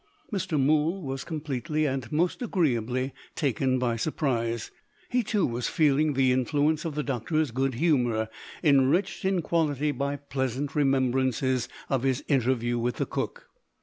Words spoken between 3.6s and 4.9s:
by surprise.